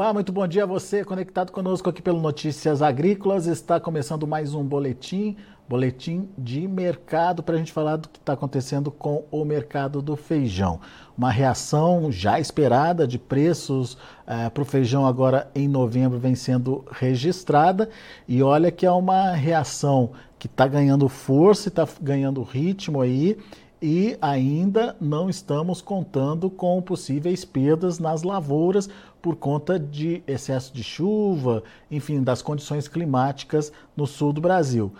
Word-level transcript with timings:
Olá, 0.00 0.14
muito 0.14 0.32
bom 0.32 0.48
dia 0.48 0.62
a 0.62 0.66
você 0.66 1.04
conectado 1.04 1.52
conosco 1.52 1.90
aqui 1.90 2.00
pelo 2.00 2.22
Notícias 2.22 2.80
Agrícolas. 2.80 3.46
Está 3.46 3.78
começando 3.78 4.26
mais 4.26 4.54
um 4.54 4.64
boletim 4.64 5.36
boletim 5.68 6.26
de 6.38 6.66
mercado 6.66 7.42
para 7.42 7.54
a 7.54 7.58
gente 7.58 7.70
falar 7.70 7.96
do 7.96 8.08
que 8.08 8.18
está 8.18 8.32
acontecendo 8.32 8.90
com 8.90 9.26
o 9.30 9.44
mercado 9.44 10.00
do 10.00 10.16
feijão. 10.16 10.80
Uma 11.18 11.30
reação 11.30 12.10
já 12.10 12.40
esperada 12.40 13.06
de 13.06 13.18
preços 13.18 13.98
eh, 14.26 14.48
para 14.48 14.62
o 14.62 14.64
feijão 14.64 15.04
agora 15.04 15.50
em 15.54 15.68
novembro 15.68 16.18
vem 16.18 16.34
sendo 16.34 16.82
registrada 16.90 17.90
e 18.26 18.42
olha 18.42 18.70
que 18.70 18.86
é 18.86 18.90
uma 18.90 19.32
reação 19.32 20.12
que 20.38 20.46
está 20.46 20.66
ganhando 20.66 21.10
força, 21.10 21.68
está 21.68 21.86
ganhando 22.00 22.42
ritmo 22.42 23.02
aí 23.02 23.36
e 23.82 24.16
ainda 24.20 24.94
não 25.00 25.30
estamos 25.30 25.80
contando 25.80 26.50
com 26.50 26.82
possíveis 26.82 27.44
perdas 27.44 27.98
nas 27.98 28.22
lavouras 28.22 28.90
por 29.20 29.36
conta 29.36 29.78
de 29.78 30.22
excesso 30.26 30.72
de 30.72 30.82
chuva, 30.82 31.62
enfim, 31.90 32.22
das 32.22 32.42
condições 32.42 32.88
climáticas 32.88 33.72
no 33.96 34.06
sul 34.06 34.32
do 34.32 34.40
Brasil. 34.40 34.92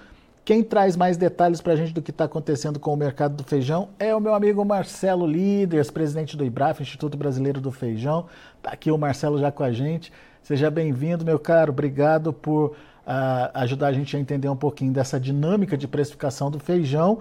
Quem 0.45 0.63
traz 0.63 0.97
mais 0.97 1.17
detalhes 1.17 1.61
para 1.61 1.75
a 1.75 1.77
gente 1.77 1.93
do 1.93 2.03
que 2.03 2.11
está 2.11 2.25
acontecendo 2.25 2.81
com 2.81 2.93
o 2.93 2.97
mercado 2.97 3.37
do 3.37 3.45
feijão 3.45 3.91
é 3.99 4.15
o 4.15 4.21
meu 4.21 4.35
amigo 4.35 4.65
Marcelo 4.65 5.27
Líderes, 5.27 5.91
presidente 5.91 6.37
do 6.37 6.45
IBRAF, 6.45 6.83
Instituto 6.83 7.17
Brasileiro 7.17 7.61
do 7.61 7.71
Feijão. 7.71 8.27
Está 8.57 8.71
aqui 8.71 8.91
o 8.91 8.99
Marcelo 8.99 9.39
já 9.39 9.53
com 9.53 9.63
a 9.63 9.71
gente. 9.71 10.13
Seja 10.43 10.71
bem-vindo, 10.71 11.25
meu 11.25 11.39
caro. 11.39 11.71
Obrigado 11.71 12.33
por 12.33 12.71
uh, 12.71 13.51
ajudar 13.55 13.89
a 13.89 13.93
gente 13.93 14.17
a 14.17 14.19
entender 14.19 14.49
um 14.49 14.57
pouquinho 14.57 14.93
dessa 14.93 15.21
dinâmica 15.21 15.77
de 15.77 15.87
precificação 15.87 16.51
do 16.51 16.59
feijão. 16.59 17.19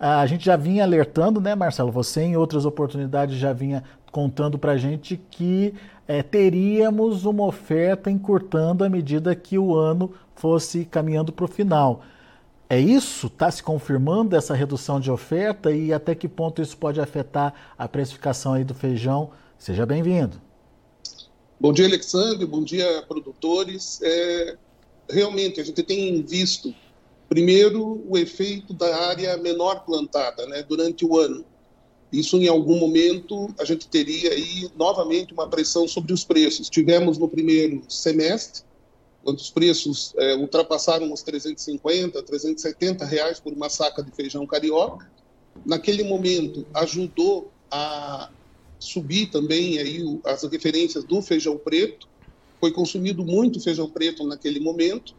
Uh, 0.00 0.20
a 0.20 0.26
gente 0.26 0.44
já 0.44 0.56
vinha 0.56 0.84
alertando, 0.84 1.40
né, 1.40 1.54
Marcelo? 1.54 1.90
Você, 1.90 2.22
em 2.22 2.36
outras 2.36 2.64
oportunidades, 2.64 3.36
já 3.36 3.52
vinha 3.52 3.82
contando 4.12 4.58
para 4.58 4.72
a 4.72 4.76
gente 4.76 5.20
que 5.30 5.74
é, 6.06 6.22
teríamos 6.22 7.24
uma 7.24 7.44
oferta 7.44 8.10
encurtando 8.10 8.84
à 8.84 8.88
medida 8.88 9.34
que 9.34 9.58
o 9.58 9.74
ano 9.74 10.14
fosse 10.34 10.84
caminhando 10.84 11.32
para 11.32 11.44
o 11.44 11.48
final. 11.48 12.02
É 12.70 12.78
isso? 12.78 13.28
Está 13.28 13.50
se 13.50 13.62
confirmando 13.62 14.36
essa 14.36 14.54
redução 14.54 15.00
de 15.00 15.10
oferta 15.10 15.72
e 15.72 15.92
até 15.92 16.14
que 16.14 16.28
ponto 16.28 16.60
isso 16.60 16.76
pode 16.76 17.00
afetar 17.00 17.54
a 17.78 17.88
precificação 17.88 18.52
aí 18.52 18.62
do 18.62 18.74
feijão? 18.74 19.30
Seja 19.58 19.86
bem-vindo. 19.86 20.40
Bom 21.58 21.72
dia, 21.72 21.86
Alexandre. 21.86 22.46
Bom 22.46 22.62
dia, 22.62 23.02
produtores. 23.08 24.00
É, 24.02 24.56
realmente, 25.10 25.60
a 25.60 25.64
gente 25.64 25.82
tem 25.82 26.22
visto, 26.22 26.74
primeiro, 27.28 28.02
o 28.08 28.16
efeito 28.16 28.72
da 28.72 29.08
área 29.08 29.36
menor 29.36 29.84
plantada 29.84 30.46
né, 30.46 30.62
durante 30.62 31.04
o 31.04 31.16
ano. 31.16 31.44
Isso, 32.10 32.38
em 32.38 32.48
algum 32.48 32.78
momento, 32.78 33.54
a 33.58 33.64
gente 33.64 33.86
teria 33.86 34.30
aí 34.30 34.70
novamente 34.76 35.32
uma 35.32 35.46
pressão 35.46 35.86
sobre 35.86 36.12
os 36.12 36.24
preços. 36.24 36.70
Tivemos 36.70 37.18
no 37.18 37.28
primeiro 37.28 37.82
semestre 37.88 38.62
quando 39.22 39.38
os 39.38 39.50
preços 39.50 40.14
é, 40.16 40.34
ultrapassaram 40.36 41.12
os 41.12 41.22
350, 41.22 42.22
370 42.22 43.04
reais 43.04 43.38
por 43.38 43.52
uma 43.52 43.68
saca 43.68 44.02
de 44.02 44.10
feijão 44.12 44.46
carioca. 44.46 45.10
Naquele 45.66 46.02
momento, 46.02 46.66
ajudou 46.72 47.52
a 47.70 48.30
subir 48.78 49.26
também 49.26 49.78
aí 49.78 50.02
as 50.24 50.44
referências 50.44 51.04
do 51.04 51.20
feijão 51.20 51.58
preto. 51.58 52.08
Foi 52.58 52.72
consumido 52.72 53.22
muito 53.24 53.60
feijão 53.60 53.90
preto 53.90 54.26
naquele 54.26 54.60
momento. 54.60 55.14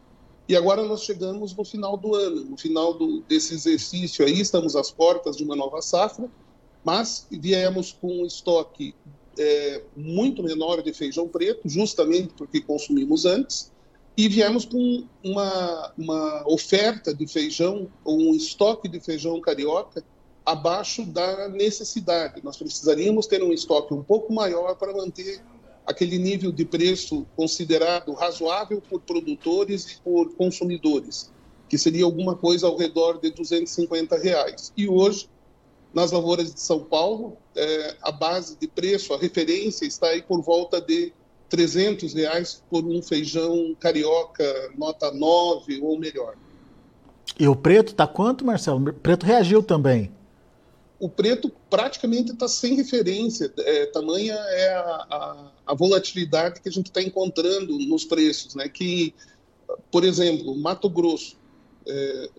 E 0.50 0.56
agora 0.56 0.82
nós 0.82 1.04
chegamos 1.04 1.54
no 1.54 1.64
final 1.64 1.96
do 1.96 2.12
ano, 2.12 2.44
no 2.44 2.56
final 2.56 2.92
do, 2.92 3.20
desse 3.20 3.54
exercício 3.54 4.26
aí, 4.26 4.40
estamos 4.40 4.74
às 4.74 4.90
portas 4.90 5.36
de 5.36 5.44
uma 5.44 5.54
nova 5.54 5.80
safra, 5.80 6.28
mas 6.82 7.24
viemos 7.30 7.92
com 7.92 8.22
um 8.22 8.26
estoque 8.26 8.92
é, 9.38 9.80
muito 9.96 10.42
menor 10.42 10.82
de 10.82 10.92
feijão 10.92 11.28
preto, 11.28 11.68
justamente 11.68 12.34
porque 12.36 12.60
consumimos 12.60 13.26
antes, 13.26 13.70
e 14.16 14.28
viemos 14.28 14.64
com 14.64 15.04
uma, 15.22 15.92
uma 15.96 16.42
oferta 16.48 17.14
de 17.14 17.28
feijão, 17.28 17.88
ou 18.04 18.18
um 18.18 18.34
estoque 18.34 18.88
de 18.88 18.98
feijão 18.98 19.40
carioca 19.40 20.02
abaixo 20.44 21.06
da 21.06 21.48
necessidade. 21.48 22.42
Nós 22.42 22.56
precisaríamos 22.56 23.28
ter 23.28 23.40
um 23.40 23.52
estoque 23.52 23.94
um 23.94 24.02
pouco 24.02 24.32
maior 24.32 24.74
para 24.74 24.92
manter 24.92 25.40
aquele 25.90 26.18
nível 26.18 26.52
de 26.52 26.64
preço 26.64 27.26
considerado 27.36 28.12
razoável 28.12 28.80
por 28.88 29.00
produtores 29.00 29.84
e 29.92 30.00
por 30.02 30.34
consumidores, 30.34 31.30
que 31.68 31.76
seria 31.76 32.04
alguma 32.04 32.36
coisa 32.36 32.66
ao 32.66 32.76
redor 32.76 33.20
de 33.20 33.30
250 33.30 34.16
reais. 34.18 34.72
E 34.76 34.88
hoje, 34.88 35.28
nas 35.92 36.12
lavouras 36.12 36.54
de 36.54 36.60
São 36.60 36.84
Paulo, 36.84 37.36
é, 37.56 37.96
a 38.02 38.12
base 38.12 38.56
de 38.56 38.68
preço, 38.68 39.12
a 39.12 39.18
referência 39.18 39.84
está 39.84 40.08
aí 40.08 40.22
por 40.22 40.40
volta 40.42 40.80
de 40.80 41.12
300 41.48 42.14
reais 42.14 42.62
por 42.70 42.84
um 42.84 43.02
feijão 43.02 43.76
carioca 43.78 44.70
nota 44.78 45.10
9 45.10 45.80
ou 45.82 45.98
melhor. 45.98 46.36
E 47.38 47.48
o 47.48 47.56
preto 47.56 47.88
está 47.88 48.06
quanto, 48.06 48.44
Marcelo? 48.44 48.90
O 48.90 48.92
preto 48.92 49.26
reagiu 49.26 49.62
também. 49.62 50.12
O 51.00 51.08
preto 51.08 51.50
praticamente 51.70 52.32
está 52.32 52.46
sem 52.46 52.74
referência. 52.74 53.52
É, 53.58 53.86
tamanha 53.86 54.34
é 54.34 54.68
a, 54.74 55.06
a, 55.10 55.52
a, 55.66 55.74
volatilidade 55.74 56.60
que 56.60 56.68
a 56.68 56.72
gente 56.72 56.86
está 56.86 57.02
encontrando 57.02 57.78
nos 57.78 58.04
preços. 58.04 58.54
Né? 58.54 58.68
Que, 58.68 59.14
por 59.90 60.04
exemplo, 60.04 60.54
Mato 60.54 60.88
Grosso. 60.90 61.36
É, 61.88 62.30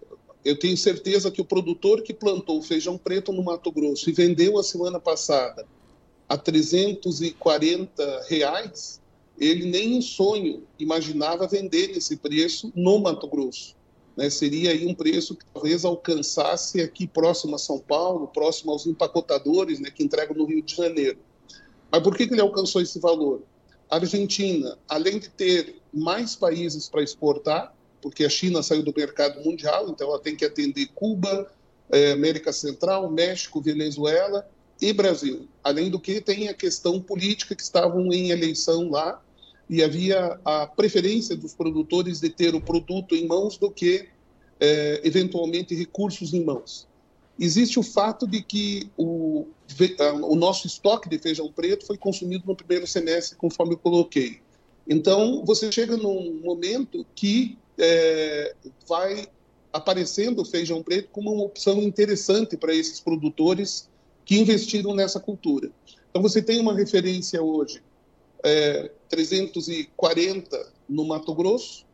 eu 0.46 0.58
tenho 0.58 0.78
certeza 0.78 1.32
que 1.32 1.42
o 1.42 1.46
produtor 1.46 2.02
que 2.02 2.14
plantou 2.14 2.62
feijão 2.62 2.98
preto 2.98 3.32
no 3.32 3.44
Mato 3.44 3.72
Grosso 3.72 4.10
e 4.10 4.14
vendeu 4.14 4.58
a 4.58 4.64
semana 4.64 5.00
passada 5.00 5.66
a 6.30 6.38
340 6.38 8.26
reais, 8.28 9.02
ele 9.38 9.66
nem 9.66 9.98
em 9.98 10.02
sonho 10.02 10.64
imaginava 10.80 11.48
vender 11.48 11.92
esse 11.92 12.16
preço 12.16 12.72
no 12.76 13.00
Mato 13.00 13.28
Grosso. 13.28 13.76
Né? 14.16 14.30
Seria 14.30 14.72
aí 14.72 14.86
um 14.86 14.94
preço 14.94 15.36
que 15.36 15.46
talvez 15.54 15.86
alcançasse 15.86 16.82
aqui 16.82 17.08
próximo 17.08 17.56
a 17.56 17.60
São 17.60 17.80
Paulo, 17.80 18.28
próximo 18.28 18.72
aos 18.72 18.86
empacotadores 18.86 19.80
né, 19.80 19.90
que 19.90 20.04
entregam 20.04 20.36
no 20.36 20.46
Rio 20.46 20.62
de 20.62 20.76
Janeiro. 20.76 21.20
Mas 21.92 22.02
por 22.02 22.16
que, 22.16 22.28
que 22.28 22.34
ele 22.34 22.42
alcançou 22.42 22.82
esse 22.82 23.00
valor? 23.00 23.44
A 23.90 23.98
Argentina, 23.98 24.78
além 24.88 25.20
de 25.20 25.30
ter 25.30 25.82
mais 25.94 26.36
países 26.36 26.88
para 26.88 27.04
exportar, 27.04 27.76
porque 28.02 28.24
a 28.24 28.30
China 28.30 28.64
saiu 28.64 28.84
do 28.84 28.94
mercado 28.96 29.44
mundial, 29.44 29.90
então 29.90 30.08
ela 30.08 30.20
tem 30.20 30.36
que 30.36 30.46
atender 30.46 30.88
Cuba, 30.96 31.52
eh, 31.92 32.14
América 32.14 32.54
Central, 32.54 33.12
México, 33.12 33.62
Venezuela 33.62 34.50
e 34.82 34.92
Brasil. 34.94 35.48
Além 35.64 35.92
do 35.92 36.00
que 36.00 36.22
tem 36.22 36.48
a 36.48 36.54
questão 36.54 37.00
política 37.02 37.54
que 37.54 37.62
estavam 37.62 38.12
em 38.12 38.32
eleição 38.32 38.90
lá 38.90 39.22
e 39.72 39.82
havia 39.82 40.38
a 40.44 40.68
preferência 40.68 41.34
dos 41.34 41.54
produtores 41.54 42.20
de 42.20 42.30
ter 42.30 42.54
o 42.54 42.60
produto 42.60 43.16
em 43.16 43.26
mãos 43.26 43.58
do 43.58 43.72
que, 43.72 44.10
é, 44.60 45.00
eventualmente, 45.02 45.74
recursos 45.74 46.34
em 46.34 46.44
mãos. 46.44 46.86
existe 47.40 47.80
o 47.80 47.84
fato 47.84 48.28
de 48.28 48.44
que 48.44 48.92
o, 48.98 49.48
o 50.24 50.36
nosso 50.36 50.68
estoque 50.68 51.08
de 51.08 51.18
feijão 51.18 51.50
preto 51.50 51.86
foi 51.88 51.98
consumido 51.98 52.44
no 52.46 52.54
primeiro 52.54 52.86
semestre, 52.86 53.38
conforme 53.38 53.74
eu 53.74 53.78
coloquei. 53.78 54.42
Então, 54.86 55.42
você 55.46 55.72
chega 55.72 55.96
num 55.96 56.42
momento 56.44 57.06
que 57.16 57.58
é, 57.80 58.54
vai 58.86 59.26
aparecendo 59.72 60.42
o 60.42 60.46
feijão 60.46 60.84
preto 60.84 61.08
como 61.14 61.32
uma 61.32 61.46
opção 61.46 61.82
interessante 61.82 62.58
para 62.58 62.76
esses 62.76 63.00
produtores 63.00 63.90
que 64.26 64.38
investiram 64.38 64.94
nessa 64.94 65.20
cultura. 65.20 65.72
Então, 66.10 66.22
você 66.22 66.42
tem 66.42 66.60
uma 66.60 66.76
referência 66.76 67.42
hoje, 67.42 67.82
é, 68.44 68.92
340 69.12 70.72
no 70.90 71.06
Mato 71.06 71.36
Grosso, 71.36 71.86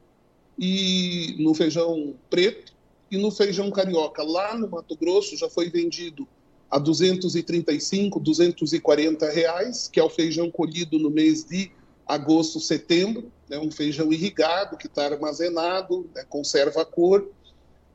e 0.58 1.36
no 1.40 1.54
feijão 1.54 2.16
preto, 2.30 2.74
e 3.12 3.18
no 3.18 3.31
feijão 3.31 3.69
carioca, 3.72 4.24
lá 4.24 4.58
no 4.58 4.69
Mato 4.69 4.96
Grosso, 4.96 5.36
já 5.36 5.50
foi 5.50 5.69
vendido 5.69 6.28
a 6.69 6.78
235, 6.78 8.19
240 8.19 9.30
reais, 9.30 9.90
que 9.92 10.00
é 10.00 10.04
o 10.04 10.10
feijão 10.10 10.52
colhido 10.52 11.00
no 11.00 11.10
mês 11.10 11.44
de 11.44 11.72
agosto, 12.06 12.60
setembro, 12.60 13.31
né, 13.50 13.58
um 13.58 13.72
feijão 13.72 14.12
irrigado 14.12 14.78
que 14.78 14.88
está 14.88 15.06
armazenado, 15.06 16.10
né, 16.13 16.24
conserva 16.28 16.81
a 16.81 16.86
cor, 16.86 17.30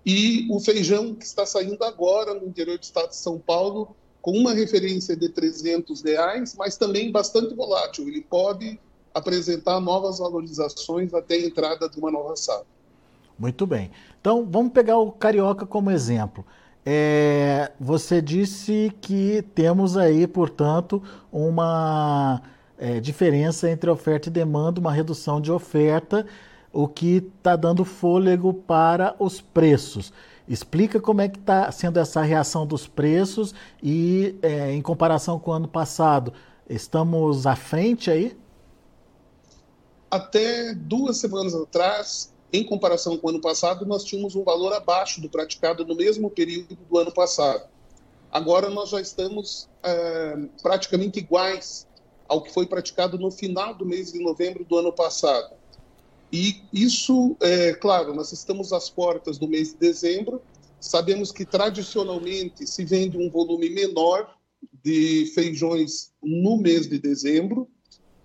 e 0.04 0.46
o 0.50 0.58
feijão 0.58 1.14
que 1.14 1.24
está 1.24 1.46
saindo 1.46 1.84
agora 1.84 2.34
no 2.34 2.46
interior 2.46 2.78
do 2.78 2.82
estado 2.82 3.10
de 3.10 3.16
São 3.16 3.38
Paulo, 3.38 3.94
com 4.20 4.32
uma 4.32 4.54
referência 4.54 5.16
de 5.16 5.28
300 5.28 6.02
reais, 6.02 6.54
mas 6.56 6.76
também 6.76 7.10
bastante 7.10 7.54
volátil. 7.54 8.08
Ele 8.08 8.20
pode 8.20 8.78
apresentar 9.14 9.80
novas 9.80 10.18
valorizações 10.18 11.12
até 11.12 11.34
a 11.34 11.46
entrada 11.46 11.88
de 11.88 11.98
uma 11.98 12.10
nova 12.10 12.36
safra. 12.36 12.66
Muito 13.38 13.66
bem. 13.66 13.90
Então, 14.20 14.46
vamos 14.48 14.72
pegar 14.72 14.98
o 14.98 15.10
carioca 15.10 15.66
como 15.66 15.90
exemplo. 15.90 16.44
É, 16.84 17.72
você 17.78 18.20
disse 18.20 18.92
que 19.00 19.42
temos 19.54 19.96
aí, 19.96 20.26
portanto, 20.26 21.02
uma 21.30 22.42
é, 22.76 22.98
diferença 23.00 23.70
entre 23.70 23.88
oferta 23.88 24.28
e 24.28 24.32
demanda, 24.32 24.80
uma 24.80 24.92
redução 24.92 25.40
de 25.40 25.52
oferta, 25.52 26.26
o 26.72 26.88
que 26.88 27.16
está 27.36 27.54
dando 27.54 27.84
fôlego 27.84 28.52
para 28.52 29.14
os 29.18 29.40
preços. 29.40 30.12
Explica 30.48 31.00
como 31.00 31.20
é 31.20 31.28
que 31.28 31.38
está 31.38 31.70
sendo 31.70 31.98
essa 31.98 32.20
reação 32.22 32.66
dos 32.66 32.88
preços 32.88 33.54
e, 33.82 34.34
é, 34.42 34.72
em 34.72 34.82
comparação 34.82 35.38
com 35.38 35.52
o 35.52 35.54
ano 35.54 35.68
passado, 35.68 36.32
estamos 36.68 37.46
à 37.46 37.54
frente 37.54 38.10
aí? 38.10 38.36
Até 40.12 40.74
duas 40.74 41.16
semanas 41.16 41.54
atrás, 41.54 42.34
em 42.52 42.62
comparação 42.62 43.16
com 43.16 43.28
o 43.28 43.30
ano 43.30 43.40
passado, 43.40 43.86
nós 43.86 44.04
tínhamos 44.04 44.36
um 44.36 44.44
valor 44.44 44.74
abaixo 44.74 45.22
do 45.22 45.30
praticado 45.30 45.86
no 45.86 45.96
mesmo 45.96 46.28
período 46.28 46.76
do 46.76 46.98
ano 46.98 47.10
passado. 47.10 47.66
Agora 48.30 48.68
nós 48.68 48.90
já 48.90 49.00
estamos 49.00 49.70
é, 49.82 50.36
praticamente 50.60 51.18
iguais 51.18 51.86
ao 52.28 52.42
que 52.42 52.52
foi 52.52 52.66
praticado 52.66 53.16
no 53.16 53.30
final 53.30 53.74
do 53.74 53.86
mês 53.86 54.12
de 54.12 54.22
novembro 54.22 54.66
do 54.66 54.76
ano 54.76 54.92
passado. 54.92 55.54
E 56.30 56.60
isso, 56.70 57.34
é 57.40 57.72
claro, 57.72 58.14
nós 58.14 58.32
estamos 58.32 58.70
às 58.70 58.90
portas 58.90 59.38
do 59.38 59.48
mês 59.48 59.72
de 59.72 59.78
dezembro, 59.78 60.42
sabemos 60.78 61.32
que 61.32 61.46
tradicionalmente 61.46 62.66
se 62.66 62.84
vende 62.84 63.16
um 63.16 63.30
volume 63.30 63.70
menor 63.70 64.36
de 64.84 65.32
feijões 65.34 66.12
no 66.22 66.58
mês 66.58 66.86
de 66.86 66.98
dezembro, 66.98 67.66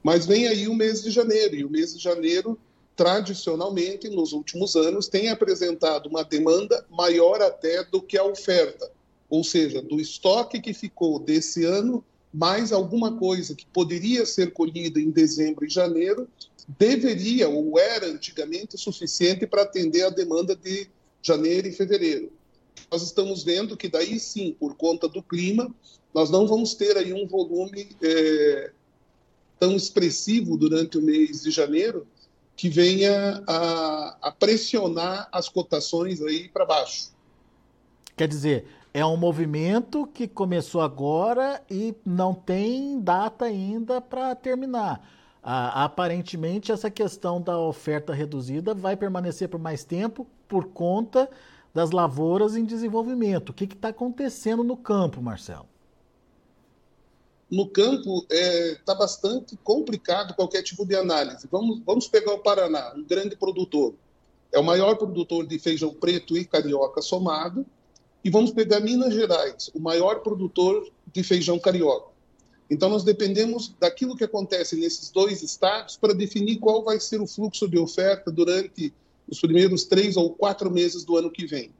mas 0.03 0.25
vem 0.25 0.47
aí 0.47 0.67
o 0.67 0.73
mês 0.73 1.03
de 1.03 1.11
janeiro, 1.11 1.55
e 1.55 1.65
o 1.65 1.69
mês 1.69 1.93
de 1.95 2.01
janeiro, 2.01 2.57
tradicionalmente, 2.95 4.09
nos 4.09 4.33
últimos 4.33 4.75
anos, 4.75 5.07
tem 5.07 5.29
apresentado 5.29 6.07
uma 6.07 6.23
demanda 6.23 6.85
maior 6.89 7.41
até 7.41 7.83
do 7.83 8.01
que 8.01 8.17
a 8.17 8.23
oferta, 8.23 8.89
ou 9.29 9.43
seja, 9.43 9.81
do 9.81 9.99
estoque 9.99 10.61
que 10.61 10.73
ficou 10.73 11.19
desse 11.19 11.63
ano 11.63 12.03
mais 12.33 12.71
alguma 12.71 13.17
coisa 13.17 13.55
que 13.55 13.65
poderia 13.67 14.25
ser 14.25 14.51
colhida 14.51 14.99
em 14.99 15.09
dezembro 15.09 15.65
e 15.65 15.69
janeiro 15.69 16.27
deveria 16.77 17.47
ou 17.47 17.79
era 17.79 18.07
antigamente 18.07 18.77
suficiente 18.77 19.47
para 19.47 19.61
atender 19.61 20.03
a 20.03 20.09
demanda 20.09 20.55
de 20.55 20.87
janeiro 21.21 21.67
e 21.67 21.71
fevereiro. 21.71 22.31
Nós 22.91 23.01
estamos 23.01 23.43
vendo 23.43 23.77
que 23.77 23.87
daí 23.87 24.19
sim, 24.19 24.55
por 24.59 24.75
conta 24.75 25.07
do 25.07 25.23
clima, 25.23 25.73
nós 26.13 26.29
não 26.29 26.45
vamos 26.45 26.73
ter 26.73 26.97
aí 26.97 27.13
um 27.13 27.25
volume 27.25 27.89
é, 28.01 28.71
tão 29.59 29.75
expressivo 29.75 30.57
durante 30.57 30.97
o 30.97 31.01
mês 31.01 31.43
de 31.43 31.51
janeiro 31.51 32.07
que 32.55 32.69
venha 32.69 33.43
a, 33.47 34.17
a 34.21 34.31
pressionar 34.31 35.29
as 35.31 35.47
cotações 35.47 36.21
aí 36.21 36.49
para 36.49 36.65
baixo. 36.65 37.11
Quer 38.15 38.27
dizer, 38.27 38.65
é 38.93 39.05
um 39.05 39.15
movimento 39.15 40.07
que 40.07 40.27
começou 40.27 40.81
agora 40.81 41.61
e 41.69 41.95
não 42.03 42.33
tem 42.33 42.99
data 42.99 43.45
ainda 43.45 44.01
para 44.01 44.33
terminar. 44.33 45.07
Ah, 45.43 45.85
aparentemente, 45.85 46.71
essa 46.71 46.89
questão 46.89 47.39
da 47.39 47.59
oferta 47.59 48.11
reduzida 48.11 48.73
vai 48.73 48.97
permanecer 48.97 49.47
por 49.47 49.59
mais 49.59 49.83
tempo 49.83 50.25
por 50.47 50.65
conta 50.65 51.29
das 51.73 51.91
lavouras 51.91 52.55
em 52.55 52.65
desenvolvimento. 52.65 53.49
O 53.49 53.53
que 53.53 53.65
está 53.65 53.89
acontecendo 53.89 54.63
no 54.63 54.75
campo, 54.75 55.21
Marcelo? 55.21 55.67
No 57.49 57.67
campo 57.67 58.25
está 58.29 58.35
é, 58.35 58.75
tá 58.85 58.95
bastante 58.95 59.55
complicado 59.63 60.33
qualquer 60.33 60.61
tipo 60.63 60.85
de 60.85 60.95
análise. 60.95 61.47
Vamos, 61.49 61.81
vamos 61.85 62.07
pegar 62.07 62.33
o 62.33 62.39
Paraná, 62.39 62.93
um 62.95 63.03
grande 63.03 63.37
produtor. 63.37 63.93
É 64.51 64.59
o 64.59 64.63
maior 64.63 64.95
produtor 64.95 65.45
de 65.45 65.57
feijão 65.57 65.93
preto 65.93 66.37
e 66.37 66.43
carioca 66.43 67.01
somado 67.01 67.65
e 68.23 68.29
vamos 68.29 68.51
pegar 68.51 68.81
Minas 68.81 69.13
Gerais, 69.13 69.69
o 69.73 69.79
maior 69.79 70.21
produtor 70.21 70.89
de 71.13 71.23
feijão 71.23 71.57
carioca. 71.57 72.11
Então, 72.69 72.89
nós 72.89 73.03
dependemos 73.03 73.73
daquilo 73.79 74.15
que 74.17 74.25
acontece 74.25 74.75
nesses 74.75 75.09
dois 75.09 75.41
estados 75.41 75.95
para 75.95 76.13
definir 76.13 76.57
qual 76.57 76.83
vai 76.83 76.99
ser 76.99 77.21
o 77.21 77.27
fluxo 77.27 77.67
de 77.67 77.77
oferta 77.77 78.29
durante 78.29 78.93
os 79.27 79.39
primeiros 79.39 79.85
três 79.85 80.17
ou 80.17 80.31
quatro 80.31 80.69
meses 80.69 81.05
do 81.05 81.15
ano 81.15 81.31
que 81.31 81.45
vem. 81.45 81.71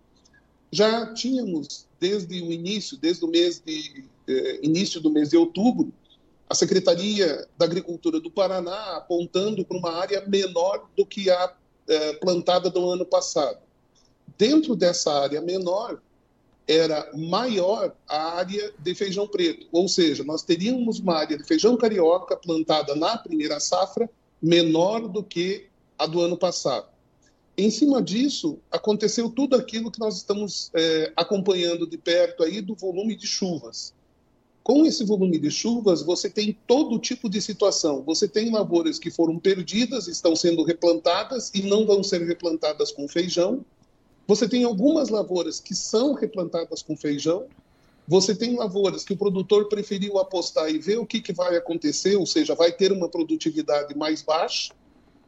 Já 0.72 1.14
tínhamos, 1.14 1.86
desde 2.00 2.42
o 2.42 2.52
início, 2.52 2.98
desde 2.98 3.26
o 3.26 3.28
mês 3.28 3.62
de 3.66 4.06
eh, 4.28 4.60
início 4.62 5.00
do 5.00 5.10
mês 5.10 5.30
de 5.30 5.38
outubro, 5.38 5.92
a 6.50 6.56
Secretaria 6.56 7.48
da 7.58 7.66
Agricultura 7.66 8.20
do 8.20 8.32
Paraná 8.32 8.98
apontando 8.98 9.66
para 9.66 9.78
uma 9.78 9.92
área 9.92 10.26
menor 10.28 10.88
do 10.96 11.06
que 11.06 11.30
a 11.30 11.54
eh, 11.88 12.14
plantada 12.14 12.70
do 12.70 12.90
ano 12.90 13.06
passado. 13.06 13.60
Dentro 14.38 14.76
dessa 14.76 15.12
área 15.12 15.42
menor, 15.42 16.02
era 16.68 17.10
maior 17.16 17.96
a 18.08 18.36
área 18.36 18.74
de 18.78 18.94
feijão 18.94 19.26
preto, 19.26 19.68
ou 19.72 19.88
seja, 19.88 20.24
nós 20.24 20.44
teríamos 20.44 21.00
uma 21.00 21.16
área 21.16 21.38
de 21.38 21.44
feijão 21.46 21.78
carioca 21.78 22.36
plantada 22.36 22.94
na 22.94 23.18
primeira 23.18 23.60
safra 23.60 24.10
menor 24.42 25.08
do 25.08 25.24
que 25.24 25.68
a 25.98 26.06
do 26.06 26.22
ano 26.22 26.38
passado. 26.38 26.88
Em 27.58 27.72
cima 27.72 28.04
disso, 28.04 28.60
aconteceu 28.70 29.30
tudo 29.30 29.56
aquilo 29.56 29.90
que 29.90 30.00
nós 30.00 30.18
estamos 30.18 30.70
é, 30.76 31.12
acompanhando 31.16 31.88
de 31.88 31.98
perto 31.98 32.44
aí 32.44 32.62
do 32.62 32.76
volume 32.76 33.16
de 33.16 33.26
chuvas. 33.26 33.96
Com 34.68 34.86
esse 34.86 35.06
volume 35.06 35.40
de 35.40 35.50
chuvas, 35.50 36.04
você 36.04 36.30
tem 36.30 36.52
todo 36.68 37.00
tipo 37.00 37.30
de 37.30 37.42
situação. 37.42 38.04
Você 38.04 38.28
tem 38.28 38.52
lavouras 38.52 39.00
que 39.00 39.10
foram 39.10 39.40
perdidas, 39.40 40.10
estão 40.10 40.36
sendo 40.36 40.62
replantadas 40.62 41.50
e 41.56 41.62
não 41.62 41.86
vão 41.86 42.04
ser 42.04 42.22
replantadas 42.24 42.92
com 42.92 43.08
feijão. 43.08 43.64
Você 44.28 44.46
tem 44.46 44.66
algumas 44.66 45.08
lavouras 45.08 45.62
que 45.62 45.74
são 45.74 46.14
replantadas 46.16 46.82
com 46.82 46.98
feijão, 46.98 47.48
você 48.06 48.36
tem 48.36 48.58
lavouras 48.58 49.06
que 49.06 49.14
o 49.14 49.18
produtor 49.18 49.70
preferiu 49.70 50.18
apostar 50.18 50.70
e 50.70 50.78
ver 50.78 50.98
o 50.98 51.06
que, 51.06 51.22
que 51.22 51.32
vai 51.32 51.56
acontecer, 51.56 52.18
ou 52.18 52.26
seja, 52.26 52.54
vai 52.54 52.74
ter 52.74 52.92
uma 52.92 53.08
produtividade 53.08 53.96
mais 53.96 54.22
baixa. 54.22 54.74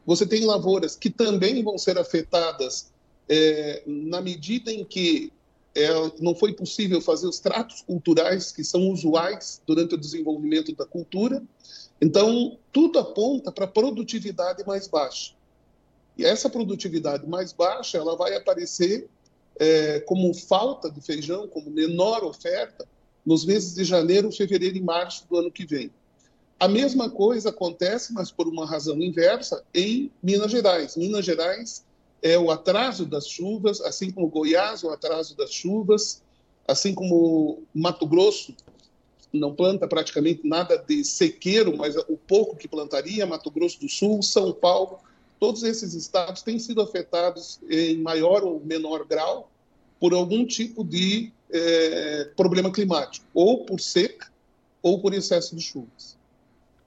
Você 0.04 0.26
tem 0.26 0.44
lavouras 0.44 0.96
que 0.96 1.08
também 1.08 1.64
vão 1.64 1.78
ser 1.78 1.96
afetadas 1.96 2.92
é, 3.26 3.82
na 3.86 4.20
medida 4.20 4.70
em 4.70 4.84
que 4.84 5.32
é, 5.74 5.88
não 6.20 6.34
foi 6.34 6.52
possível 6.52 7.00
fazer 7.00 7.26
os 7.26 7.38
tratos 7.38 7.82
culturais 7.82 8.50
que 8.50 8.64
são 8.64 8.90
usuais 8.90 9.62
durante 9.66 9.94
o 9.94 9.98
desenvolvimento 9.98 10.74
da 10.74 10.84
cultura. 10.84 11.42
Então, 12.00 12.58
tudo 12.72 12.98
aponta 12.98 13.52
para 13.52 13.66
produtividade 13.66 14.64
mais 14.66 14.88
baixa. 14.88 15.34
E 16.16 16.24
essa 16.24 16.50
produtividade 16.50 17.26
mais 17.26 17.52
baixa, 17.52 17.98
ela 17.98 18.16
vai 18.16 18.34
aparecer 18.34 19.08
é, 19.56 20.00
como 20.00 20.34
falta 20.34 20.90
de 20.90 21.00
feijão, 21.00 21.46
como 21.46 21.70
menor 21.70 22.24
oferta, 22.24 22.86
nos 23.24 23.44
meses 23.44 23.74
de 23.74 23.84
janeiro, 23.84 24.32
fevereiro 24.32 24.76
e 24.76 24.82
março 24.82 25.26
do 25.28 25.36
ano 25.36 25.52
que 25.52 25.66
vem. 25.66 25.90
A 26.58 26.68
mesma 26.68 27.08
coisa 27.08 27.50
acontece, 27.50 28.12
mas 28.12 28.30
por 28.30 28.48
uma 28.48 28.66
razão 28.66 29.00
inversa, 29.00 29.62
em 29.74 30.10
Minas 30.22 30.50
Gerais. 30.50 30.96
Minas 30.96 31.24
Gerais 31.24 31.84
é 32.22 32.38
o 32.38 32.50
atraso 32.50 33.06
das 33.06 33.28
chuvas, 33.28 33.80
assim 33.80 34.10
como 34.10 34.28
Goiás, 34.28 34.82
o 34.84 34.90
atraso 34.90 35.36
das 35.36 35.52
chuvas, 35.52 36.22
assim 36.66 36.94
como 36.94 37.62
Mato 37.74 38.06
Grosso 38.06 38.54
não 39.32 39.54
planta 39.54 39.86
praticamente 39.86 40.46
nada 40.46 40.76
de 40.76 41.04
sequeiro, 41.04 41.76
mas 41.76 41.94
o 41.96 42.16
pouco 42.16 42.56
que 42.56 42.66
plantaria, 42.66 43.26
Mato 43.26 43.50
Grosso 43.50 43.78
do 43.80 43.88
Sul, 43.88 44.22
São 44.22 44.52
Paulo, 44.52 44.98
Todos 45.40 45.62
esses 45.62 45.94
estados 45.94 46.42
têm 46.42 46.58
sido 46.58 46.82
afetados 46.82 47.58
em 47.68 47.96
maior 47.96 48.44
ou 48.44 48.60
menor 48.60 49.06
grau 49.06 49.50
por 49.98 50.12
algum 50.12 50.44
tipo 50.44 50.84
de 50.84 51.32
é, 51.50 52.30
problema 52.36 52.70
climático, 52.70 53.24
ou 53.32 53.64
por 53.64 53.80
seca, 53.80 54.30
ou 54.82 55.00
por 55.00 55.14
excesso 55.14 55.56
de 55.56 55.62
chuvas. 55.62 56.18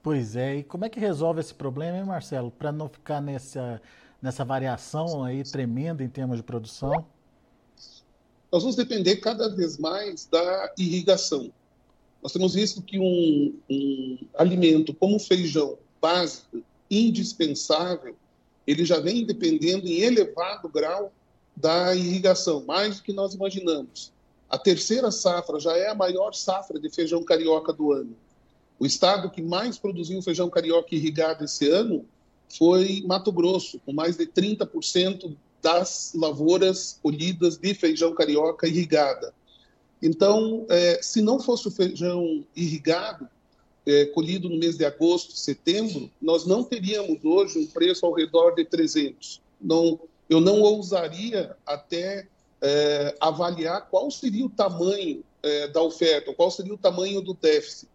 Pois 0.04 0.36
é, 0.36 0.58
e 0.58 0.63
como 0.63 0.86
é 0.86 0.90
que 0.90 1.00
resolve 1.00 1.40
esse 1.40 1.54
problema, 1.54 1.98
hein, 1.98 2.06
Marcelo, 2.06 2.52
para 2.52 2.72
não 2.72 2.88
ficar 2.88 3.22
nessa, 3.22 3.82
nessa 4.24 4.46
variação 4.46 5.22
aí 5.22 5.44
tremenda 5.44 6.01
em 6.01 6.08
termos 6.08 6.38
de 6.38 6.44
produção? 6.44 7.06
Nós 8.50 8.63
vamos 8.63 8.77
depender 8.77 9.18
cada 9.18 9.53
vez 9.53 9.77
mais 9.77 10.25
da 10.25 10.74
irrigação. 10.77 11.51
Nós 12.22 12.32
temos 12.32 12.53
visto 12.53 12.82
que 12.82 12.98
um, 12.98 13.53
um 13.70 14.18
alimento 14.36 14.94
como 14.94 15.18
o 15.18 15.20
feijão 15.20 15.77
básico, 16.01 16.63
indispensável, 16.89 18.15
ele 18.65 18.86
já 18.86 19.01
vem 19.01 19.25
dependendo 19.25 19.88
em 19.88 20.00
elevado 20.00 20.70
grau 20.70 21.12
da 21.53 21.94
irrigação, 21.94 22.63
mais 22.63 22.98
do 22.98 23.03
que 23.03 23.12
nós 23.12 23.34
imaginamos. 23.34 24.13
A 24.50 24.58
terceira 24.58 25.12
safra 25.12 25.60
já 25.60 25.75
é 25.75 25.89
a 25.89 25.96
maior 25.96 26.34
safra 26.34 26.80
de 26.80 26.89
feijão 26.89 27.24
carioca 27.24 27.74
do 27.74 27.92
ano. 27.92 28.15
O 28.80 28.86
estado 28.86 29.30
que 29.30 29.42
mais 29.42 29.77
produziu 29.77 30.22
feijão 30.22 30.50
carioca 30.50 30.96
irrigado 30.96 31.44
esse 31.44 31.70
ano 31.70 32.06
foi 32.57 33.03
Mato 33.05 33.31
Grosso, 33.31 33.79
com 33.86 33.93
mais 33.93 34.17
de 34.17 34.25
30% 34.25 35.36
das 35.62 36.12
lavouras 36.13 37.00
colhidas 37.01 37.57
de 37.57 37.74
feijão 37.74 38.13
carioca 38.13 38.67
irrigada. 38.67 39.33
Então, 40.01 40.65
é, 40.69 41.00
se 41.01 41.22
não 41.22 41.39
fosse 41.39 41.67
o 41.67 41.72
feijão 41.72 42.43
irrigado, 42.55 43.27
é, 43.86 44.05
colhido 44.07 44.50
no 44.50 44.57
mês 44.57 44.77
de 44.77 44.86
agosto, 44.86 45.33
setembro, 45.33 46.12
nós 46.22 46.45
não 46.45 46.63
teríamos 46.63 47.24
hoje 47.24 47.60
um 47.60 47.65
preço 47.65 48.05
ao 48.05 48.13
redor 48.13 48.51
de 48.51 48.65
300. 48.65 49.41
Não, 49.62 50.00
eu 50.29 50.41
não 50.41 50.62
ousaria 50.62 51.55
até 51.65 52.27
é, 52.62 53.15
avaliar 53.19 53.88
qual 53.89 54.12
seria 54.12 54.45
o 54.45 54.50
tamanho 54.50 55.24
da 55.74 55.81
oferta, 55.81 56.33
qual 56.33 56.50
seria 56.50 56.74
o 56.74 56.77
tamanho 56.77 57.19
do 57.19 57.33
déficit. 57.33 57.89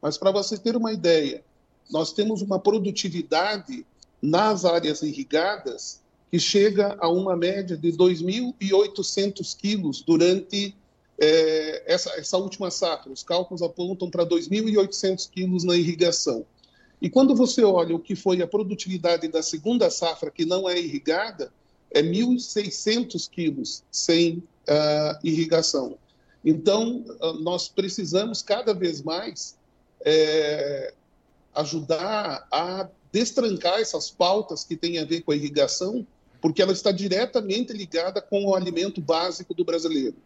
Mas 0.00 0.16
para 0.16 0.30
você 0.30 0.56
ter 0.56 0.74
uma 0.74 0.90
ideia, 0.90 1.44
nós 1.90 2.14
temos 2.14 2.40
uma 2.40 2.58
produtividade 2.58 3.84
nas 4.24 4.64
áreas 4.64 5.02
irrigadas 5.02 6.00
que 6.30 6.38
chega 6.38 6.96
a 6.98 7.08
uma 7.08 7.36
média 7.36 7.76
de 7.76 7.92
2.800 7.92 9.56
quilos 9.56 10.00
durante 10.00 10.74
é, 11.18 11.82
essa, 11.86 12.10
essa 12.18 12.38
última 12.38 12.70
safra. 12.70 13.12
Os 13.12 13.22
cálculos 13.22 13.62
apontam 13.62 14.10
para 14.10 14.24
2.800 14.24 15.28
quilos 15.30 15.62
na 15.62 15.76
irrigação. 15.76 16.44
E 17.02 17.10
quando 17.10 17.36
você 17.36 17.62
olha 17.62 17.94
o 17.94 18.00
que 18.00 18.16
foi 18.16 18.40
a 18.40 18.46
produtividade 18.46 19.28
da 19.28 19.42
segunda 19.42 19.90
safra, 19.90 20.30
que 20.30 20.46
não 20.46 20.68
é 20.68 20.78
irrigada, 20.78 21.52
é 21.90 22.02
1.600 22.02 23.28
quilos 23.30 23.84
sem 23.90 24.38
uh, 24.38 25.18
irrigação. 25.22 25.98
Então, 26.42 27.04
uh, 27.20 27.34
nós 27.34 27.68
precisamos 27.68 28.40
cada 28.40 28.72
vez 28.72 29.02
mais 29.02 29.56
é, 30.00 30.94
ajudar 31.54 32.48
a 32.50 32.88
destrancar 33.14 33.78
essas 33.78 34.10
pautas 34.10 34.64
que 34.64 34.76
têm 34.76 34.98
a 34.98 35.04
ver 35.04 35.20
com 35.20 35.30
a 35.30 35.36
irrigação, 35.36 36.04
porque 36.42 36.60
ela 36.60 36.72
está 36.72 36.90
diretamente 36.90 37.72
ligada 37.72 38.20
com 38.20 38.44
o 38.44 38.56
alimento 38.56 39.00
básico 39.00 39.54
do 39.54 39.64
brasileiro. 39.64 40.16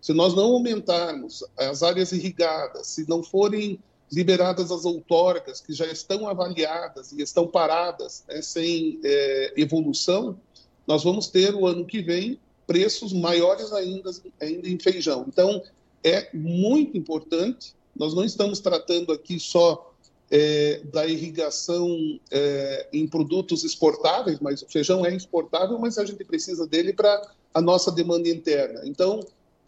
Se 0.00 0.12
nós 0.12 0.34
não 0.34 0.52
aumentarmos 0.54 1.44
as 1.56 1.84
áreas 1.84 2.10
irrigadas, 2.10 2.88
se 2.88 3.08
não 3.08 3.22
forem 3.22 3.78
liberadas 4.10 4.72
as 4.72 4.84
outorgas 4.84 5.60
que 5.60 5.72
já 5.72 5.86
estão 5.86 6.28
avaliadas 6.28 7.12
e 7.12 7.22
estão 7.22 7.46
paradas 7.46 8.24
né, 8.26 8.42
sem 8.42 8.98
é, 9.04 9.52
evolução, 9.56 10.36
nós 10.84 11.04
vamos 11.04 11.28
ter 11.28 11.54
o 11.54 11.64
ano 11.64 11.86
que 11.86 12.02
vem 12.02 12.40
preços 12.66 13.12
maiores 13.12 13.72
ainda, 13.72 14.10
ainda 14.40 14.68
em 14.68 14.78
feijão. 14.80 15.24
Então, 15.28 15.62
é 16.02 16.28
muito 16.34 16.98
importante. 16.98 17.72
Nós 17.94 18.12
não 18.14 18.24
estamos 18.24 18.58
tratando 18.58 19.12
aqui 19.12 19.38
só 19.38 19.91
é, 20.32 20.80
da 20.90 21.06
irrigação 21.06 22.18
é, 22.30 22.88
em 22.90 23.06
produtos 23.06 23.64
exportáveis, 23.64 24.40
mas 24.40 24.62
o 24.62 24.66
feijão 24.66 25.04
é 25.04 25.14
exportável, 25.14 25.78
mas 25.78 25.98
a 25.98 26.06
gente 26.06 26.24
precisa 26.24 26.66
dele 26.66 26.94
para 26.94 27.20
a 27.52 27.60
nossa 27.60 27.92
demanda 27.92 28.26
interna. 28.30 28.80
Então, 28.84 29.20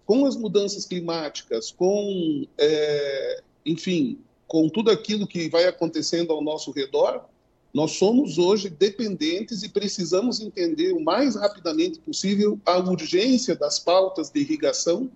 com 0.06 0.24
as 0.24 0.36
mudanças 0.36 0.86
climáticas, 0.86 1.70
com, 1.70 2.46
é, 2.56 3.42
enfim, 3.66 4.18
com 4.48 4.66
tudo 4.70 4.90
aquilo 4.90 5.26
que 5.26 5.50
vai 5.50 5.66
acontecendo 5.66 6.32
ao 6.32 6.42
nosso 6.42 6.70
redor, 6.70 7.26
nós 7.74 7.92
somos 7.92 8.38
hoje 8.38 8.70
dependentes 8.70 9.62
e 9.62 9.68
precisamos 9.68 10.40
entender 10.40 10.92
o 10.92 11.00
mais 11.00 11.36
rapidamente 11.36 11.98
possível 11.98 12.58
a 12.64 12.78
urgência 12.78 13.54
das 13.54 13.78
pautas 13.78 14.30
de 14.30 14.40
irrigação 14.40 15.10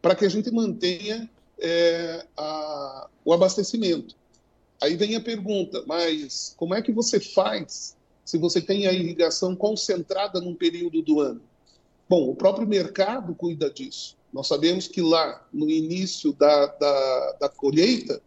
para 0.00 0.14
que 0.14 0.24
a 0.24 0.28
gente 0.28 0.48
mantenha 0.52 1.28
é, 1.58 2.24
a, 2.36 3.08
o 3.24 3.32
abastecimento. 3.32 4.21
Aí 4.82 4.96
vem 4.96 5.14
a 5.14 5.20
pergunta, 5.20 5.84
mas 5.86 6.54
como 6.56 6.74
é 6.74 6.82
que 6.82 6.90
você 6.90 7.20
faz 7.20 7.96
se 8.24 8.36
você 8.36 8.60
tem 8.60 8.88
a 8.88 8.92
irrigação 8.92 9.54
concentrada 9.54 10.40
num 10.40 10.56
período 10.56 11.00
do 11.02 11.20
ano? 11.20 11.40
Bom, 12.08 12.28
o 12.28 12.34
próprio 12.34 12.66
mercado 12.66 13.32
cuida 13.32 13.70
disso. 13.70 14.16
Nós 14.32 14.48
sabemos 14.48 14.88
que 14.88 15.00
lá, 15.00 15.46
no 15.52 15.70
início 15.70 16.32
da, 16.32 16.66
da, 16.66 17.36
da 17.42 17.48
colheita, 17.48 18.20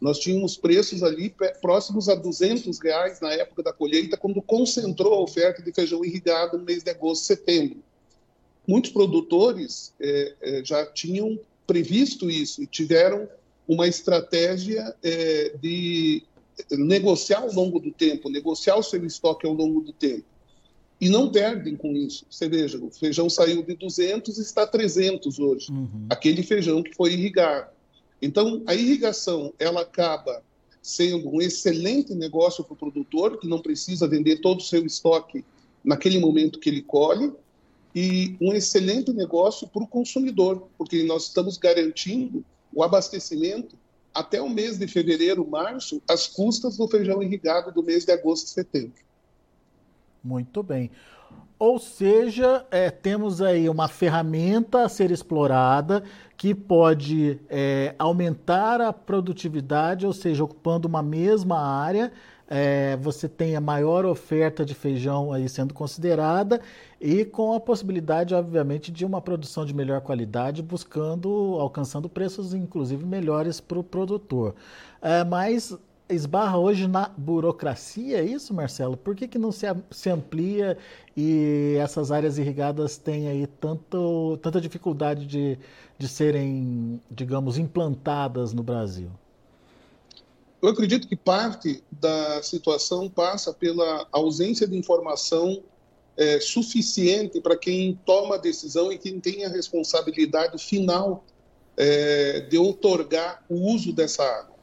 nós 0.00 0.18
tínhamos 0.18 0.56
preços 0.56 1.04
ali 1.04 1.32
próximos 1.60 2.08
a 2.08 2.16
200 2.16 2.80
reais 2.80 3.20
na 3.20 3.32
época 3.34 3.62
da 3.62 3.72
colheita, 3.72 4.16
quando 4.16 4.42
concentrou 4.42 5.14
a 5.14 5.20
oferta 5.20 5.62
de 5.62 5.72
feijão 5.72 6.04
irrigado 6.04 6.58
no 6.58 6.64
mês 6.64 6.82
de 6.82 6.90
agosto, 6.90 7.26
setembro. 7.26 7.78
Muitos 8.66 8.90
produtores 8.90 9.94
é, 10.00 10.34
é, 10.42 10.64
já 10.64 10.84
tinham 10.84 11.38
previsto 11.64 12.28
isso 12.28 12.60
e 12.60 12.66
tiveram 12.66 13.28
uma 13.72 13.88
estratégia 13.88 14.94
é, 15.02 15.56
de 15.60 16.22
negociar 16.70 17.40
ao 17.40 17.52
longo 17.52 17.80
do 17.80 17.90
tempo, 17.90 18.28
negociar 18.28 18.76
o 18.76 18.82
seu 18.82 19.04
estoque 19.04 19.46
ao 19.46 19.52
longo 19.52 19.80
do 19.80 19.92
tempo 19.92 20.24
e 21.02 21.08
não 21.08 21.32
perdem 21.32 21.74
com 21.74 21.92
isso. 21.92 22.24
Você 22.30 22.48
veja, 22.48 22.78
o 22.78 22.88
feijão 22.88 23.28
saiu 23.28 23.60
de 23.64 23.74
200 23.74 24.38
e 24.38 24.40
está 24.40 24.64
300 24.64 25.36
hoje. 25.40 25.66
Uhum. 25.72 26.06
Aquele 26.08 26.44
feijão 26.44 26.80
que 26.80 26.94
foi 26.94 27.14
irrigado. 27.14 27.72
Então, 28.20 28.62
a 28.66 28.74
irrigação, 28.74 29.52
ela 29.58 29.80
acaba 29.80 30.44
sendo 30.80 31.28
um 31.28 31.42
excelente 31.42 32.14
negócio 32.14 32.62
para 32.62 32.74
o 32.74 32.76
produtor, 32.76 33.40
que 33.40 33.48
não 33.48 33.60
precisa 33.60 34.06
vender 34.06 34.40
todo 34.40 34.60
o 34.60 34.62
seu 34.62 34.86
estoque 34.86 35.44
naquele 35.82 36.20
momento 36.20 36.60
que 36.60 36.68
ele 36.70 36.82
colhe, 36.82 37.32
e 37.92 38.36
um 38.40 38.52
excelente 38.52 39.12
negócio 39.12 39.66
para 39.66 39.82
o 39.82 39.88
consumidor, 39.88 40.68
porque 40.78 41.02
nós 41.02 41.24
estamos 41.24 41.58
garantindo 41.58 42.44
o 42.74 42.82
abastecimento 42.82 43.76
até 44.14 44.40
o 44.40 44.48
mês 44.48 44.78
de 44.78 44.86
fevereiro, 44.86 45.46
março, 45.48 46.02
às 46.08 46.26
custas 46.26 46.76
do 46.76 46.86
feijão 46.86 47.22
irrigado 47.22 47.72
do 47.72 47.82
mês 47.82 48.04
de 48.04 48.12
agosto 48.12 48.46
e 48.46 48.50
setembro. 48.50 49.02
Muito 50.22 50.62
bem. 50.62 50.90
Ou 51.58 51.78
seja, 51.78 52.66
é, 52.70 52.90
temos 52.90 53.40
aí 53.40 53.68
uma 53.68 53.86
ferramenta 53.86 54.84
a 54.84 54.88
ser 54.88 55.12
explorada 55.12 56.02
que 56.36 56.54
pode 56.54 57.38
é, 57.48 57.94
aumentar 57.98 58.80
a 58.80 58.92
produtividade, 58.92 60.04
ou 60.04 60.12
seja, 60.12 60.42
ocupando 60.42 60.88
uma 60.88 61.02
mesma 61.02 61.60
área, 61.60 62.12
é, 62.54 62.98
você 62.98 63.26
tem 63.30 63.56
a 63.56 63.62
maior 63.62 64.04
oferta 64.04 64.62
de 64.62 64.74
feijão 64.74 65.32
aí 65.32 65.48
sendo 65.48 65.72
considerada 65.72 66.60
e 67.00 67.24
com 67.24 67.54
a 67.54 67.60
possibilidade, 67.60 68.34
obviamente, 68.34 68.92
de 68.92 69.06
uma 69.06 69.22
produção 69.22 69.64
de 69.64 69.74
melhor 69.74 70.02
qualidade, 70.02 70.62
buscando, 70.62 71.30
alcançando 71.58 72.10
preços, 72.10 72.52
inclusive, 72.52 73.06
melhores 73.06 73.58
para 73.58 73.78
o 73.78 73.82
produtor. 73.82 74.54
É, 75.00 75.24
mas 75.24 75.74
esbarra 76.10 76.58
hoje 76.58 76.86
na 76.86 77.08
burocracia, 77.16 78.18
é 78.18 78.24
isso, 78.24 78.52
Marcelo? 78.52 78.98
Por 78.98 79.16
que, 79.16 79.26
que 79.26 79.38
não 79.38 79.50
se, 79.50 79.64
se 79.90 80.10
amplia 80.10 80.76
e 81.16 81.76
essas 81.80 82.12
áreas 82.12 82.36
irrigadas 82.36 82.98
têm 82.98 83.28
aí 83.28 83.46
tanto, 83.46 84.38
tanta 84.42 84.60
dificuldade 84.60 85.26
de, 85.26 85.58
de 85.98 86.06
serem, 86.06 87.00
digamos, 87.10 87.56
implantadas 87.56 88.52
no 88.52 88.62
Brasil? 88.62 89.10
Eu 90.62 90.68
acredito 90.68 91.08
que 91.08 91.16
parte 91.16 91.82
da 91.90 92.40
situação 92.40 93.08
passa 93.10 93.52
pela 93.52 94.06
ausência 94.12 94.64
de 94.64 94.76
informação 94.76 95.60
é, 96.16 96.38
suficiente 96.38 97.40
para 97.40 97.56
quem 97.56 97.98
toma 98.06 98.36
a 98.36 98.38
decisão 98.38 98.92
e 98.92 98.96
quem 98.96 99.18
tem 99.18 99.44
a 99.44 99.48
responsabilidade 99.48 100.62
final 100.62 101.24
é, 101.76 102.42
de 102.42 102.58
otorgar 102.58 103.44
o 103.48 103.72
uso 103.74 103.92
dessa 103.92 104.22
água. 104.22 104.54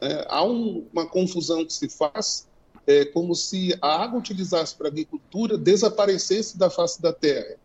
É, 0.00 0.24
há 0.28 0.44
um, 0.44 0.86
uma 0.92 1.04
confusão 1.06 1.66
que 1.66 1.72
se 1.72 1.88
faz, 1.88 2.46
é, 2.86 3.06
como 3.06 3.34
se 3.34 3.76
a 3.82 4.04
água 4.04 4.20
utilizasse 4.20 4.76
para 4.76 4.86
agricultura 4.86 5.58
desaparecesse 5.58 6.56
da 6.56 6.70
face 6.70 7.02
da 7.02 7.12
terra. 7.12 7.56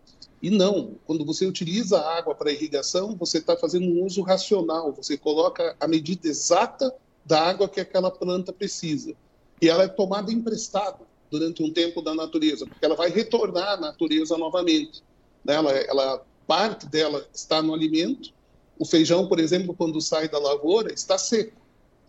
E 0.42 0.50
não, 0.50 0.96
quando 1.06 1.24
você 1.24 1.46
utiliza 1.46 2.00
a 2.00 2.18
água 2.18 2.34
para 2.34 2.52
irrigação, 2.52 3.16
você 3.16 3.38
está 3.38 3.56
fazendo 3.56 3.86
um 3.86 4.04
uso 4.04 4.24
racional, 4.24 4.92
você 4.92 5.16
coloca 5.16 5.76
a 5.80 5.88
medida 5.88 6.28
exata 6.28 6.92
da 7.26 7.42
água 7.42 7.68
que 7.68 7.80
aquela 7.80 8.12
planta 8.12 8.54
precisa. 8.54 9.16
E 9.62 9.68
ela 9.68 9.84
é 9.84 9.88
tomada 9.88 10.32
emprestada 10.32 11.00
durante 11.32 11.64
um 11.64 11.72
tempo 11.72 12.02
da 12.02 12.14
natureza, 12.14 12.66
porque 12.66 12.86
ela 12.86 12.96
vai 12.96 13.10
retornar 13.10 13.74
à 13.74 13.78
natureza 13.78 14.38
novamente. 14.38 15.04
Né? 15.44 15.56
Ela, 15.56 15.72
ela 15.72 16.26
parte 16.46 16.86
dela 16.86 17.26
está 17.34 17.62
no 17.62 17.74
alimento. 17.74 18.34
O 18.78 18.86
feijão, 18.86 19.28
por 19.28 19.40
exemplo, 19.40 19.74
quando 19.76 20.00
sai 20.02 20.30
da 20.30 20.38
lavoura, 20.38 20.94
está 20.94 21.18
seco. 21.18 21.60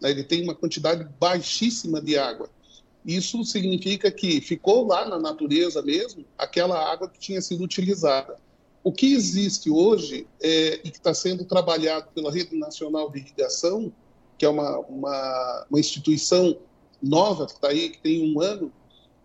Né? 0.00 0.10
Ele 0.10 0.22
tem 0.22 0.42
uma 0.42 0.54
quantidade 0.54 1.08
baixíssima 1.18 2.00
de 2.00 2.18
água. 2.18 2.50
Isso 3.04 3.44
significa 3.44 4.10
que 4.10 4.40
ficou 4.40 4.86
lá 4.86 5.08
na 5.08 5.18
natureza 5.18 5.80
mesmo 5.80 6.24
aquela 6.36 6.92
água 6.92 7.08
que 7.08 7.18
tinha 7.18 7.40
sido 7.40 7.62
utilizada. 7.62 8.36
O 8.82 8.92
que 8.92 9.14
existe 9.14 9.70
hoje 9.70 10.26
é, 10.40 10.80
e 10.84 10.90
que 10.90 10.98
está 10.98 11.14
sendo 11.14 11.44
trabalhado 11.44 12.08
pela 12.14 12.32
Rede 12.32 12.56
Nacional 12.56 13.10
de 13.10 13.18
Irrigação, 13.18 13.92
que 14.38 14.44
é 14.44 14.48
uma, 14.48 14.78
uma, 14.80 15.66
uma 15.70 15.80
instituição 15.80 16.56
nova 17.02 17.46
que 17.46 17.52
está 17.52 17.68
aí, 17.68 17.90
que 17.90 17.98
tem 17.98 18.34
um 18.34 18.40
ano, 18.40 18.72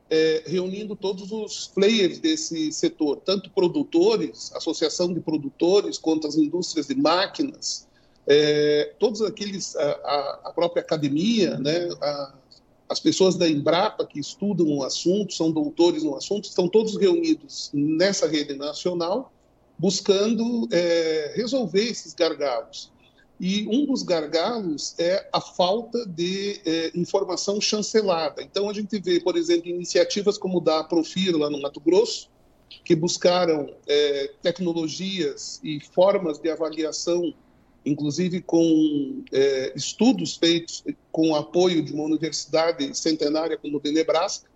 é, 0.09 0.43
reunindo 0.45 0.95
todos 0.95 1.31
os 1.31 1.67
players 1.67 2.19
desse 2.19 2.71
setor, 2.71 3.21
tanto 3.23 3.49
produtores, 3.49 4.51
associação 4.53 5.13
de 5.13 5.21
produtores, 5.21 5.97
quanto 5.97 6.27
as 6.27 6.35
indústrias 6.35 6.87
de 6.87 6.95
máquinas, 6.95 7.87
é, 8.27 8.93
todos 8.99 9.21
aqueles, 9.21 9.75
a, 9.75 10.39
a, 10.45 10.53
própria 10.53 10.81
academia, 10.81 11.57
né, 11.57 11.89
a, 12.01 12.33
as 12.89 12.99
pessoas 12.99 13.35
da 13.35 13.47
Embrapa 13.47 14.05
que 14.05 14.19
estudam 14.19 14.67
o 14.67 14.83
assunto, 14.83 15.33
são 15.33 15.49
doutores 15.49 16.03
no 16.03 16.15
assunto, 16.15 16.43
estão 16.43 16.67
todos 16.67 16.97
reunidos 16.97 17.69
nessa 17.73 18.27
rede 18.27 18.53
nacional, 18.53 19.31
buscando 19.77 20.67
é, 20.71 21.31
resolver 21.35 21.85
esses 21.89 22.13
gargalos. 22.13 22.91
E 23.43 23.67
um 23.67 23.87
dos 23.87 24.03
gargalos 24.03 24.93
é 24.99 25.27
a 25.33 25.41
falta 25.41 26.05
de 26.05 26.61
é, 26.63 26.91
informação 26.93 27.59
chancelada. 27.59 28.43
Então, 28.43 28.69
a 28.69 28.73
gente 28.73 28.99
vê, 28.99 29.19
por 29.19 29.35
exemplo, 29.35 29.67
iniciativas 29.67 30.37
como 30.37 30.61
da 30.61 30.83
Profir, 30.83 31.35
lá 31.35 31.49
no 31.49 31.59
Mato 31.59 31.79
Grosso, 31.79 32.29
que 32.85 32.95
buscaram 32.95 33.73
é, 33.87 34.31
tecnologias 34.43 35.59
e 35.63 35.79
formas 35.79 36.37
de 36.37 36.51
avaliação, 36.51 37.33
inclusive 37.83 38.41
com 38.41 39.23
é, 39.31 39.73
estudos 39.75 40.35
feitos 40.35 40.83
com 41.11 41.31
o 41.31 41.35
apoio 41.35 41.83
de 41.83 41.93
uma 41.93 42.03
universidade 42.03 42.95
centenária 42.95 43.57
como 43.57 43.77
o 43.77 43.81
de 43.81 43.91
Nebraska, 43.91 44.50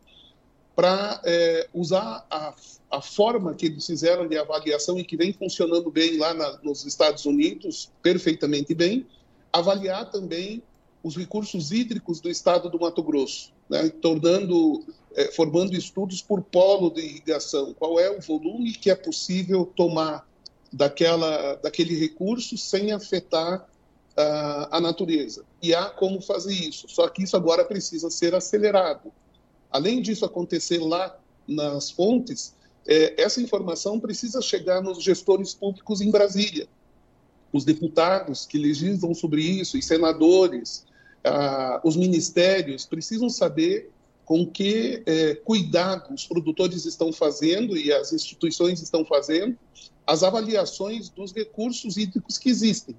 para 0.75 1.21
é, 1.23 1.67
usar 1.73 2.25
a, 2.29 2.53
a, 2.91 3.01
forma 3.01 3.55
que 3.55 3.67
eles 3.67 3.85
fizeram 3.85 4.27
de 4.27 4.37
avaliação 4.37 4.99
e 4.99 5.05
que 5.05 5.15
vem 5.15 5.31
funcionando 5.31 5.89
bem 5.89 6.17
lá 6.17 6.33
na, 6.33 6.59
nos 6.61 6.85
Estados 6.85 7.25
Unidos, 7.25 7.89
perfeitamente 8.01 8.73
bem, 8.75 9.07
avaliar 9.53 10.11
também 10.11 10.61
os 11.01 11.15
recursos 11.15 11.71
hídricos 11.71 12.19
do 12.19 12.29
estado 12.29 12.69
do 12.69 12.79
Mato 12.79 13.01
Grosso, 13.01 13.53
né, 13.69 13.89
tornando, 14.01 14.83
é, 15.15 15.31
formando 15.31 15.73
estudos 15.75 16.21
por 16.21 16.41
polo 16.41 16.89
de 16.89 17.01
irrigação, 17.01 17.73
qual 17.73 17.99
é 17.99 18.09
o 18.09 18.19
volume 18.19 18.73
que 18.73 18.89
é 18.89 18.95
possível 18.95 19.71
tomar 19.75 20.27
daquela, 20.73 21.55
daquele 21.55 21.97
recurso 21.97 22.57
sem 22.57 22.91
afetar 22.91 23.61
uh, 23.61 24.67
a 24.71 24.81
natureza. 24.81 25.45
E 25.61 25.73
há 25.73 25.85
como 25.85 26.19
fazer 26.19 26.53
isso, 26.53 26.89
só 26.89 27.07
que 27.07 27.23
isso 27.23 27.37
agora 27.37 27.63
precisa 27.63 28.09
ser 28.09 28.35
acelerado 28.35 29.13
Além 29.71 30.01
disso 30.01 30.25
acontecer 30.25 30.79
lá 30.79 31.17
nas 31.47 31.91
fontes, 31.91 32.55
é, 32.87 33.21
essa 33.21 33.41
informação 33.41 33.99
precisa 33.99 34.41
chegar 34.41 34.81
nos 34.81 35.01
gestores 35.03 35.53
públicos 35.53 36.01
em 36.01 36.11
Brasília. 36.11 36.67
Os 37.51 37.63
deputados 37.63 38.45
que 38.45 38.57
legislam 38.57 39.13
sobre 39.13 39.41
isso, 39.41 39.77
os 39.77 39.85
senadores, 39.85 40.85
ah, 41.23 41.81
os 41.83 41.95
ministérios, 41.95 42.85
precisam 42.85 43.29
saber 43.29 43.91
com 44.25 44.45
que 44.45 45.03
é, 45.05 45.35
cuidado 45.35 46.13
os 46.13 46.25
produtores 46.25 46.85
estão 46.85 47.13
fazendo 47.13 47.77
e 47.77 47.93
as 47.93 48.11
instituições 48.11 48.81
estão 48.81 49.05
fazendo 49.05 49.57
as 50.05 50.23
avaliações 50.23 51.09
dos 51.09 51.31
recursos 51.31 51.97
hídricos 51.97 52.37
que 52.37 52.49
existem. 52.49 52.95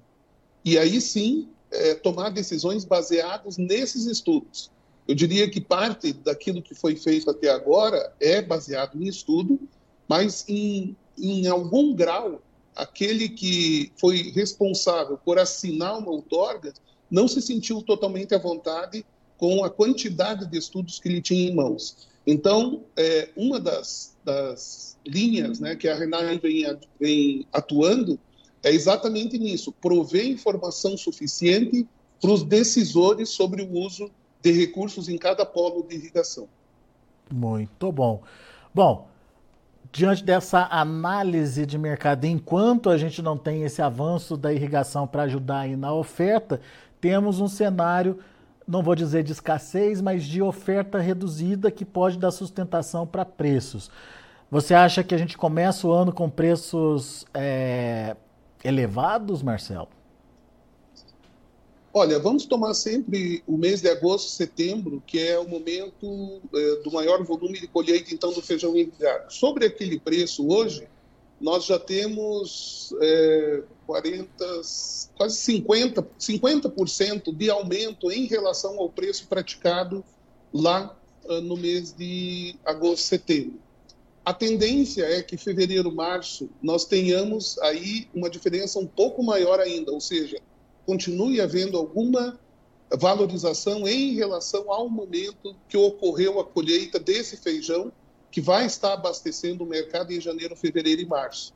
E 0.63 0.77
aí 0.77 0.99
sim 0.99 1.49
é, 1.71 1.95
tomar 1.95 2.29
decisões 2.29 2.83
baseadas 2.83 3.57
nesses 3.57 4.05
estudos. 4.05 4.71
Eu 5.07 5.15
diria 5.15 5.49
que 5.49 5.61
parte 5.61 6.11
daquilo 6.11 6.61
que 6.61 6.75
foi 6.75 6.95
feito 6.95 7.29
até 7.29 7.49
agora 7.49 8.13
é 8.19 8.41
baseado 8.41 9.01
em 9.01 9.07
estudo, 9.07 9.59
mas 10.07 10.43
em, 10.47 10.95
em 11.17 11.47
algum 11.47 11.93
grau, 11.93 12.41
aquele 12.75 13.29
que 13.29 13.91
foi 13.99 14.31
responsável 14.31 15.17
por 15.17 15.39
assinar 15.39 15.97
uma 15.97 16.11
outorga 16.11 16.73
não 17.09 17.27
se 17.27 17.41
sentiu 17.41 17.81
totalmente 17.81 18.35
à 18.35 18.37
vontade 18.37 19.05
com 19.37 19.63
a 19.63 19.69
quantidade 19.69 20.45
de 20.45 20.57
estudos 20.57 20.99
que 20.99 21.07
ele 21.07 21.21
tinha 21.21 21.49
em 21.49 21.55
mãos. 21.55 22.07
Então, 22.25 22.83
é, 22.97 23.29
uma 23.37 23.59
das, 23.59 24.15
das 24.25 24.97
linhas 25.05 25.59
né, 25.59 25.75
que 25.75 25.87
a 25.87 25.95
Renai 25.95 26.37
vem, 26.37 26.65
vem 26.99 27.47
atuando 27.53 28.19
é 28.63 28.71
exatamente 28.71 29.37
nisso, 29.37 29.71
prover 29.71 30.27
informação 30.27 30.97
suficiente 30.97 31.87
para 32.19 32.31
os 32.31 32.43
decisores 32.43 33.29
sobre 33.29 33.61
o 33.61 33.71
uso 33.71 34.11
de 34.41 34.51
recursos 34.51 35.09
em 35.09 35.17
cada 35.17 35.45
polo 35.45 35.83
de 35.83 35.95
irrigação. 35.95 36.47
Muito 37.31 37.91
bom. 37.91 38.21
Bom, 38.73 39.07
diante 39.91 40.23
dessa 40.23 40.67
análise 40.71 41.65
de 41.65 41.77
mercado, 41.77 42.25
enquanto 42.25 42.89
a 42.89 42.97
gente 42.97 43.21
não 43.21 43.37
tem 43.37 43.63
esse 43.63 43.81
avanço 43.81 44.37
da 44.37 44.53
irrigação 44.53 45.07
para 45.07 45.23
ajudar 45.23 45.61
aí 45.61 45.75
na 45.75 45.93
oferta, 45.93 46.61
temos 47.01 47.39
um 47.39 47.47
cenário, 47.47 48.19
não 48.67 48.83
vou 48.83 48.95
dizer 48.95 49.23
de 49.23 49.31
escassez, 49.31 50.01
mas 50.01 50.23
de 50.23 50.41
oferta 50.41 50.99
reduzida 50.99 51.71
que 51.71 51.85
pode 51.85 52.17
dar 52.17 52.31
sustentação 52.31 53.05
para 53.05 53.25
preços. 53.25 53.89
Você 54.49 54.73
acha 54.73 55.03
que 55.03 55.13
a 55.13 55.17
gente 55.17 55.37
começa 55.37 55.85
o 55.85 55.91
ano 55.91 56.13
com 56.13 56.29
preços 56.29 57.25
é, 57.33 58.15
elevados, 58.63 59.43
Marcelo? 59.43 59.89
Olha, 61.97 62.19
vamos 62.19 62.45
tomar 62.45 62.75
sempre 62.75 63.41
o 63.47 63.57
mês 63.57 63.81
de 63.81 63.89
agosto, 63.89 64.29
setembro, 64.29 65.01
que 65.07 65.17
é 65.17 65.39
o 65.39 65.49
momento 65.49 66.39
é, 66.53 66.75
do 66.83 66.91
maior 66.91 67.23
volume 67.23 67.59
de 67.59 67.65
colheita, 67.65 68.13
então, 68.13 68.31
do 68.31 68.39
feijão 68.39 68.77
irrigado. 68.77 69.31
Sobre 69.33 69.65
aquele 69.65 69.99
preço 69.99 70.47
hoje, 70.47 70.87
nós 71.41 71.65
já 71.65 71.79
temos 71.79 72.93
é, 73.01 73.63
40, 73.87 74.29
quase 75.15 75.39
50%, 75.39 76.05
50 76.19 77.31
de 77.33 77.49
aumento 77.49 78.11
em 78.11 78.27
relação 78.27 78.77
ao 78.77 78.91
preço 78.91 79.25
praticado 79.27 80.05
lá 80.53 80.95
uh, 81.25 81.41
no 81.41 81.57
mês 81.57 81.93
de 81.93 82.55
agosto, 82.63 83.07
setembro. 83.07 83.59
A 84.23 84.35
tendência 84.35 85.03
é 85.03 85.23
que 85.23 85.35
fevereiro, 85.35 85.91
março, 85.91 86.47
nós 86.61 86.85
tenhamos 86.85 87.57
aí 87.57 88.07
uma 88.13 88.29
diferença 88.29 88.77
um 88.77 88.85
pouco 88.85 89.23
maior 89.23 89.59
ainda, 89.59 89.91
ou 89.91 89.99
seja, 89.99 90.39
continue 90.87 91.41
havendo 91.41 91.77
alguma 91.77 92.39
valorização 92.97 93.85
em 93.85 94.15
relação 94.15 94.71
ao 94.71 94.87
momento 94.87 95.53
que 95.67 95.75
ocorreu 95.75 96.39
a 96.39 96.45
colheita 96.45 96.97
desse 96.97 97.35
feijão, 97.35 97.91
que 98.31 98.39
vai 98.39 98.65
estar 98.65 98.93
abastecendo 98.93 99.65
o 99.65 99.67
mercado 99.67 100.13
em 100.13 100.21
janeiro, 100.21 100.55
fevereiro 100.55 101.01
e 101.01 101.05
março. 101.05 101.53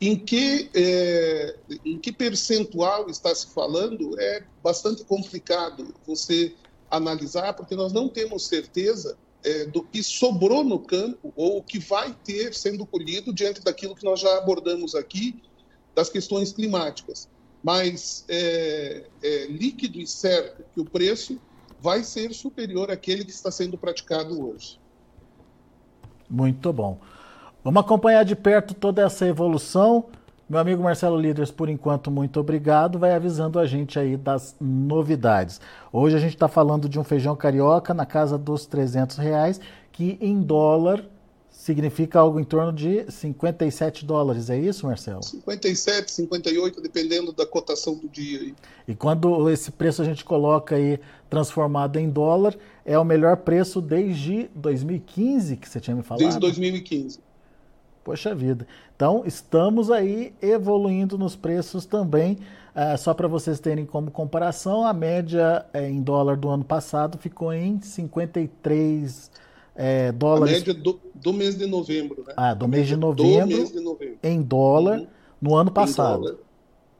Em 0.00 0.16
que, 0.16 0.70
é, 0.72 1.56
em 1.84 1.98
que 1.98 2.12
percentual 2.12 3.10
está 3.10 3.34
se 3.34 3.48
falando 3.48 4.18
é 4.20 4.44
bastante 4.62 5.04
complicado 5.04 5.92
você 6.06 6.54
analisar, 6.88 7.52
porque 7.54 7.74
nós 7.74 7.92
não 7.92 8.08
temos 8.08 8.46
certeza 8.46 9.18
é, 9.42 9.66
do 9.66 9.82
que 9.82 10.02
sobrou 10.02 10.62
no 10.62 10.78
campo 10.78 11.32
ou 11.34 11.58
o 11.58 11.62
que 11.62 11.80
vai 11.80 12.16
ter 12.24 12.54
sendo 12.54 12.86
colhido 12.86 13.32
diante 13.32 13.60
daquilo 13.60 13.96
que 13.96 14.04
nós 14.04 14.20
já 14.20 14.38
abordamos 14.38 14.94
aqui, 14.94 15.42
das 15.94 16.08
questões 16.08 16.52
climáticas 16.52 17.28
mas 17.62 18.24
é, 18.28 19.04
é 19.22 19.46
líquido 19.46 19.98
e 19.98 20.06
certo 20.06 20.64
que 20.74 20.80
o 20.80 20.84
preço 20.84 21.38
vai 21.80 22.02
ser 22.02 22.32
superior 22.32 22.90
àquele 22.90 23.24
que 23.24 23.30
está 23.30 23.50
sendo 23.50 23.76
praticado 23.76 24.46
hoje. 24.46 24.78
Muito 26.28 26.72
bom. 26.72 26.98
Vamos 27.62 27.80
acompanhar 27.80 28.24
de 28.24 28.36
perto 28.36 28.74
toda 28.74 29.02
essa 29.02 29.26
evolução. 29.26 30.06
Meu 30.48 30.58
amigo 30.58 30.82
Marcelo 30.82 31.16
Líderes, 31.16 31.50
por 31.50 31.68
enquanto, 31.68 32.10
muito 32.10 32.40
obrigado. 32.40 32.98
Vai 32.98 33.14
avisando 33.14 33.58
a 33.58 33.66
gente 33.66 33.98
aí 33.98 34.16
das 34.16 34.56
novidades. 34.60 35.60
Hoje 35.92 36.16
a 36.16 36.18
gente 36.18 36.34
está 36.34 36.48
falando 36.48 36.88
de 36.88 36.98
um 36.98 37.04
feijão 37.04 37.36
carioca 37.36 37.94
na 37.94 38.06
casa 38.06 38.36
dos 38.36 38.66
300 38.66 39.16
reais, 39.16 39.60
que 39.92 40.18
em 40.20 40.40
dólar 40.40 41.04
significa 41.50 42.18
algo 42.18 42.40
em 42.40 42.44
torno 42.44 42.72
de 42.72 43.10
57 43.10 44.04
dólares, 44.04 44.48
é 44.48 44.58
isso, 44.58 44.86
Marcelo? 44.86 45.22
57, 45.22 46.10
58, 46.10 46.80
dependendo 46.80 47.32
da 47.32 47.44
cotação 47.44 47.94
do 47.94 48.08
dia. 48.08 48.54
E 48.88 48.94
quando 48.94 49.50
esse 49.50 49.70
preço 49.70 50.00
a 50.00 50.04
gente 50.04 50.24
coloca 50.24 50.76
aí 50.76 50.98
transformado 51.28 51.98
em 51.98 52.08
dólar, 52.08 52.56
é 52.84 52.98
o 52.98 53.04
melhor 53.04 53.36
preço 53.38 53.80
desde 53.80 54.48
2015 54.54 55.56
que 55.56 55.68
você 55.68 55.80
tinha 55.80 55.94
me 55.94 56.02
falado? 56.02 56.22
Desde 56.22 56.40
2015. 56.40 57.20
Poxa 58.02 58.34
vida. 58.34 58.66
Então, 58.96 59.22
estamos 59.26 59.90
aí 59.90 60.32
evoluindo 60.40 61.18
nos 61.18 61.36
preços 61.36 61.84
também. 61.84 62.38
É, 62.74 62.96
só 62.96 63.12
para 63.12 63.28
vocês 63.28 63.60
terem 63.60 63.84
como 63.84 64.10
comparação, 64.10 64.86
a 64.86 64.92
média 64.92 65.66
é, 65.72 65.88
em 65.88 66.00
dólar 66.00 66.36
do 66.36 66.48
ano 66.48 66.64
passado 66.64 67.18
ficou 67.18 67.52
em 67.52 67.80
53 67.80 69.30
é, 69.74 70.12
dólares. 70.12 70.54
A 70.54 70.58
média 70.58 70.74
do, 70.74 71.00
do 71.14 71.32
mês 71.32 71.56
de 71.56 71.66
novembro, 71.66 72.24
né? 72.26 72.34
Ah, 72.36 72.54
do 72.54 72.68
mês 72.68 72.86
de 72.86 72.96
novembro, 72.96 73.56
mês 73.56 73.72
de 73.72 73.80
novembro. 73.80 74.18
em 74.22 74.42
dólar, 74.42 75.00
uhum. 75.00 75.06
No 75.40 75.54
ano 75.54 75.70
passado. 75.70 76.38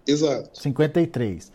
Exato. 0.06 0.58
53. 0.58 1.52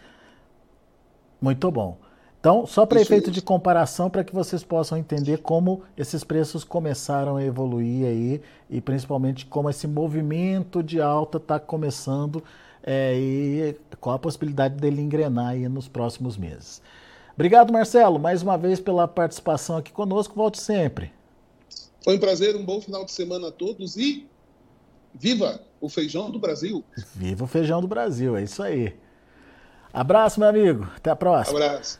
Muito 1.42 1.72
bom. 1.72 1.98
Então, 2.40 2.68
só 2.68 2.86
para 2.86 3.02
efeito 3.02 3.32
de 3.32 3.42
comparação, 3.42 4.08
para 4.08 4.24
que 4.24 4.32
vocês 4.32 4.64
possam 4.64 5.00
entender 5.00 5.40
como 5.40 5.82
esses 5.98 6.24
preços 6.24 6.64
começaram 6.64 7.38
a 7.38 7.44
evoluir 7.44 8.06
aí 8.06 8.42
e 8.70 8.80
principalmente 8.80 9.48
como 9.48 9.68
esse 9.68 9.88
movimento 9.88 10.84
de 10.84 11.02
alta 11.02 11.38
está 11.38 11.60
começando 11.60 12.44
é, 12.84 13.16
e 13.18 13.76
qual 14.00 14.16
a 14.16 14.20
possibilidade 14.20 14.76
dele 14.76 15.02
engrenar 15.02 15.50
aí 15.50 15.68
nos 15.68 15.88
próximos 15.88 16.38
meses. 16.38 16.84
Obrigado, 17.36 17.72
Marcelo, 17.72 18.18
mais 18.18 18.42
uma 18.42 18.58
vez 18.58 18.80
pela 18.80 19.08
participação 19.08 19.76
aqui 19.76 19.92
conosco. 19.92 20.34
Volte 20.34 20.60
sempre. 20.60 21.12
Foi 22.02 22.16
um 22.16 22.20
prazer, 22.20 22.56
um 22.56 22.64
bom 22.64 22.80
final 22.80 23.04
de 23.04 23.12
semana 23.12 23.50
a 23.50 23.52
todos 23.52 23.98
e 23.98 24.26
viva 25.14 25.62
o 25.82 25.90
feijão 25.90 26.32
do 26.32 26.40
Brasil. 26.40 26.84
Viva 27.14 27.44
o 27.44 27.48
feijão 27.48 27.82
do 27.82 27.88
Brasil, 27.88 28.38
é 28.38 28.44
isso 28.44 28.64
aí. 28.64 28.96
Abraço, 29.92 30.40
meu 30.40 30.48
amigo. 30.48 30.88
Até 30.96 31.10
a 31.10 31.16
próxima. 31.16 31.60
Abraço. 31.60 32.00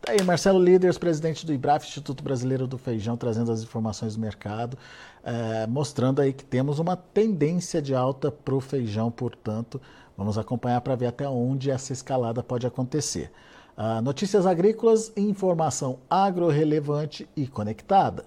Tá 0.00 0.12
aí, 0.12 0.22
Marcelo 0.22 0.58
Líderes, 0.58 0.96
presidente 0.96 1.44
do 1.44 1.52
IBRAF, 1.52 1.86
Instituto 1.86 2.24
Brasileiro 2.24 2.66
do 2.66 2.78
Feijão, 2.78 3.18
trazendo 3.18 3.52
as 3.52 3.62
informações 3.62 4.14
do 4.14 4.20
mercado, 4.20 4.78
é, 5.22 5.66
mostrando 5.66 6.22
aí 6.22 6.32
que 6.32 6.44
temos 6.44 6.78
uma 6.78 6.96
tendência 6.96 7.82
de 7.82 7.94
alta 7.94 8.30
para 8.30 8.54
o 8.54 8.60
feijão, 8.60 9.10
portanto, 9.10 9.78
vamos 10.16 10.38
acompanhar 10.38 10.80
para 10.80 10.94
ver 10.94 11.06
até 11.06 11.28
onde 11.28 11.70
essa 11.70 11.92
escalada 11.92 12.42
pode 12.42 12.66
acontecer. 12.66 13.30
Uh, 13.80 14.02
notícias 14.02 14.44
agrícolas, 14.44 15.10
informação 15.16 16.00
agro-relevante 16.10 17.26
e 17.34 17.46
conectada. 17.46 18.26